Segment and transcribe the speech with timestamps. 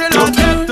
[0.00, 0.66] j'ai la tête.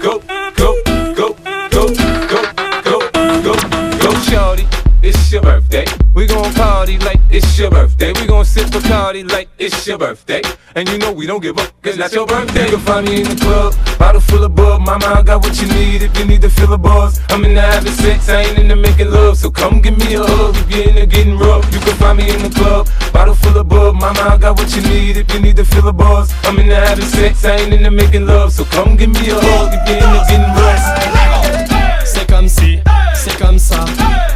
[0.00, 0.22] Go,
[0.56, 0.74] go,
[1.14, 1.36] go,
[1.70, 1.86] go,
[2.28, 2.42] go,
[2.82, 3.00] go,
[3.42, 3.54] go,
[4.00, 4.66] go, shorty.
[5.02, 5.84] It's your birthday.
[6.14, 8.12] We gon' party like it's your birthday.
[8.20, 10.40] We gon' sip Bacardi like it's your birthday.
[10.76, 12.64] And you know we don't give up, cause that's your birthday.
[12.64, 14.80] You can find me in the club, bottle full of bub.
[14.80, 17.20] Mama, I got what you need if you need to fill a buzz.
[17.28, 19.36] I'm in the having sex, I ain't in the making love.
[19.36, 21.64] So come give me a hug if you're in the getting rough.
[21.72, 23.63] You can find me in the club, bottle full of
[24.04, 26.30] Mama, I got what you need if you need to fill a buzz.
[26.44, 28.52] I'm in the having sex, I ain't into making love.
[28.52, 32.04] So come give me a hug if you're into getting rough.
[32.04, 32.80] C'est comme si,
[33.14, 33.86] c'est comme ça,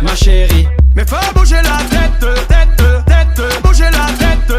[0.00, 0.66] ma chérie.
[0.96, 2.18] Mais fais bouger la tête,
[2.48, 4.50] tête, tête, bouger la tête.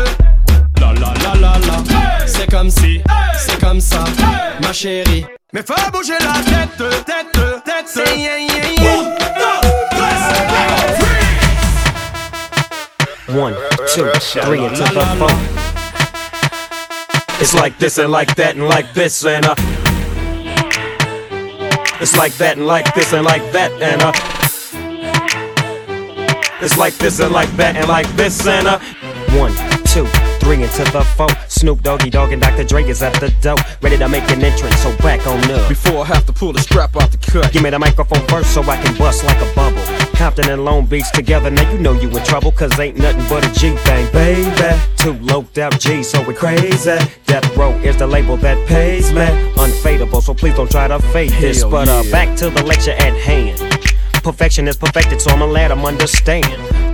[0.79, 2.27] La la la la la.
[2.27, 3.01] C'est comme si,
[3.35, 4.03] c'est comme ça,
[4.61, 5.25] ma chérie.
[5.53, 7.31] Mais fais bouger la tête, tête,
[7.65, 7.87] tête.
[7.87, 9.19] C'est yeah, yeah, yeah.
[13.35, 13.55] One,
[13.95, 15.29] two, three, into the four.
[17.41, 19.55] It's like this and like that and like this and uh.
[22.01, 24.11] It's like that and like this and like that and uh.
[26.61, 28.79] It's like this and like that and like this and uh.
[29.37, 29.53] One,
[29.85, 30.05] two,
[30.39, 31.29] three into the four.
[31.47, 32.65] Snoop Doggy Dogg and Dr.
[32.65, 34.77] Dre is at the door, ready to make an entrance.
[34.77, 35.67] So back on up.
[35.69, 37.51] Before I have to pull the strap out the cut.
[37.51, 40.08] Give me the microphone first so I can bust like a bubble.
[40.19, 43.45] Compton and Long Beach together, now you know you in trouble, cause ain't nothing but
[43.47, 44.81] a G thing, baby.
[44.97, 46.97] Two loped out G, so we crazy.
[47.25, 49.21] Death Row is the label that pays me.
[49.55, 51.61] Unfadable, so please don't try to fade this.
[51.61, 52.11] Hell But uh, yeah.
[52.11, 53.57] back to the lecture at hand.
[54.21, 56.45] Perfection is perfected, so I'ma let let 'em understand.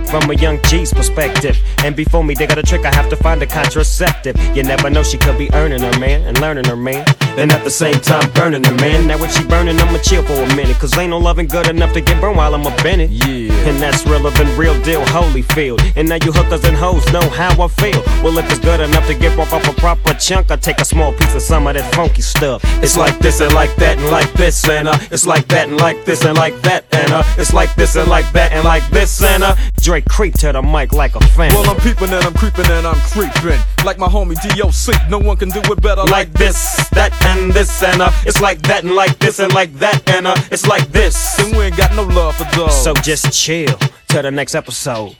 [0.08, 1.58] From a young G's perspective.
[1.78, 4.36] And before me they got a trick, I have to find a contraceptive.
[4.56, 7.04] You never know, she could be earning her man and learning her man.
[7.36, 9.06] And at the same time, burning her man.
[9.06, 10.78] Now when she burning, I'ma chill for a minute.
[10.78, 13.10] Cause ain't no loving good enough to get burned while I'm up in it.
[13.10, 13.52] Yeah.
[13.68, 15.80] And that's relevant, real deal, Holyfield.
[15.96, 18.02] And now you hookers and hoes know how I feel.
[18.22, 20.84] Well, if it's good enough to get off off a proper chunk, I take a
[20.84, 22.62] small piece of some of that funky stuff.
[22.82, 25.76] It's like this and like that and like this and uh, it's like that and
[25.76, 28.88] like this and like that and uh, it's like this and like that and like
[28.90, 31.52] this and uh, Drake creep to the mic like a fan.
[31.52, 33.75] Well, I'm peeping and I'm creeping and I'm creeping.
[33.86, 34.92] Like my homie D.O.C.
[35.08, 38.60] No one can do it better like this, that, and this, and uh, it's like
[38.62, 41.38] that, and like this, and like that, and uh, it's like this.
[41.38, 42.82] And we ain't got no love for those.
[42.82, 45.14] So just chill till the next episode.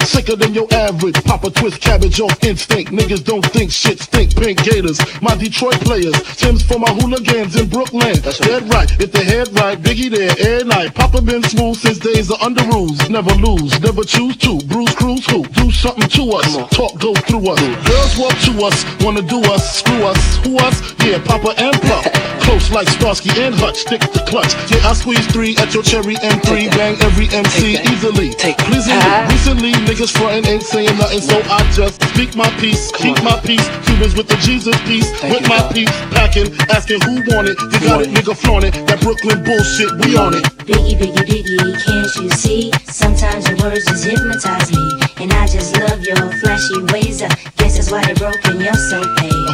[0.06, 1.22] Sicker than your average.
[1.24, 2.92] Papa twist cabbage off instinct.
[2.92, 4.36] Niggas don't think shit stink.
[4.36, 6.16] Pink Gators, my Detroit players.
[6.38, 8.20] Tim's for my hooligans in Brooklyn.
[8.22, 8.48] That's right.
[8.48, 10.94] Dead right, if they head right, Biggie there air night.
[10.94, 13.10] Papa been smooth since days of under rules.
[13.10, 14.60] Never lose, never choose to.
[14.68, 15.44] Bruise, cruise, who?
[15.44, 16.56] Do something to us.
[16.70, 17.60] Talk, go through us.
[17.88, 20.38] Girls walk to us, wanna do us, screw us.
[20.46, 20.78] Who us?
[21.04, 22.06] Yeah, Papa and Puff.
[22.46, 24.54] Close like Starsky and Hutch, stick the clutch.
[24.70, 28.32] Yeah, I squeeze three at your cherry M3, bang every MC easily.
[28.36, 28.58] Take.
[28.70, 29.02] Pleasingly,
[29.34, 33.66] recently niggas frontin' ain't saying nothing, so I just speak my peace, keep my peace.
[33.86, 35.74] Cubans with the Jesus piece, Thank with my God.
[35.74, 37.58] peace, packing, asking who want it.
[37.60, 38.74] You got it, nigga, flaunt it.
[38.88, 40.44] That Brooklyn bullshit, we on it.
[40.68, 42.72] Biggie, biggie, biggie, can't you see?
[42.92, 44.84] Sometimes your words just hypnotize me.
[45.24, 47.22] And I just love your flashy ways.
[47.22, 49.45] I guess that's why they broke broken, you're so paid.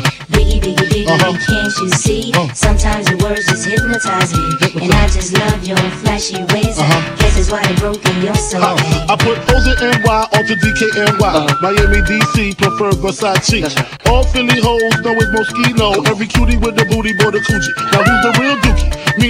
[0.61, 1.33] Biggie, biggie, biggie, Uh-huh.
[1.47, 2.31] can't you see?
[2.35, 2.47] Uh.
[2.53, 4.45] Sometimes your words just hypnotize me.
[4.85, 6.77] And I just love your flashy ways.
[6.77, 7.15] I Uh-huh.
[7.19, 9.09] guess that's why they're broken, you're so Uh, paid.
[9.09, 11.33] I put hoes in NY onto DKNY.
[11.61, 13.61] Miami, DC, prefer Versace.
[13.61, 14.07] That's right.
[14.09, 16.07] All Philly hoes know it's Moschino.
[16.07, 17.73] Every cutie with the booty, boy, the coochie.
[17.91, 18.70] Now who's the real dookie?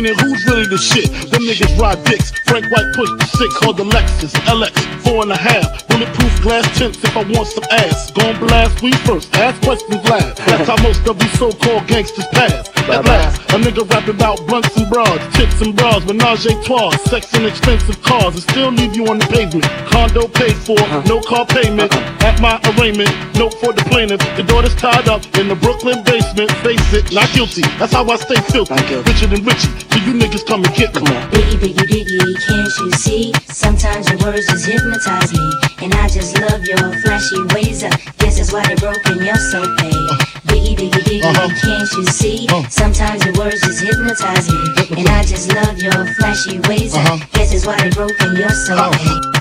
[0.01, 1.11] Meaning who's really the shit?
[1.29, 2.31] Them niggas ride dicks.
[2.49, 4.73] Frank White pushed the six, called the Lexus LX,
[5.05, 5.87] four and a half.
[5.87, 8.09] Bulletproof glass tints if I want some ass.
[8.09, 10.37] Gon' blast we first, ask questions last.
[10.37, 12.67] That's how most of these so-called gangsters pass.
[12.89, 16.89] At last, a nigga rapping about blunts and bras, tits and bras, menage a trois,
[17.05, 19.65] sex and expensive cars, and still leave you on the pavement.
[19.85, 21.93] Condo paid for, no car payment.
[22.25, 24.19] At my arraignment, note for the plaintiff.
[24.35, 26.51] The daughter's tied up in the Brooklyn basement.
[26.65, 27.61] Face it, not guilty.
[27.77, 28.73] That's how I stay filthy.
[28.73, 31.01] Richer than Richie, so you niggas come and get me.
[31.31, 33.33] Biggie, biggie, biggie, can't you see?
[33.47, 35.51] Sometimes your words just hypnotize me.
[35.83, 37.83] And I just love your flashy ways.
[37.83, 37.89] I
[38.19, 40.09] guess that's why they're broken, you're so paid.
[40.47, 41.49] Biggie, biggie, biggie, Uh-huh.
[41.61, 42.47] can't you see?
[42.49, 42.63] Uh.
[42.69, 44.97] Sometimes your words just hypnotize me.
[44.99, 46.95] And I just love your flashy ways.
[46.95, 47.17] I Uh-huh.
[47.33, 48.91] guess that's why they're broken, you're so Uh.
[48.91, 49.40] paid.